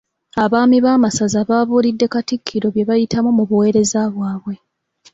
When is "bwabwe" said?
4.15-4.53